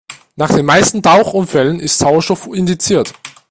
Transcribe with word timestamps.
Nach 0.35 0.49
den 0.51 0.65
meisten 0.65 1.03
Tauchunfällen 1.03 1.79
ist 1.79 1.99
Sauerstoff 1.99 2.47
indiziert. 2.47 3.13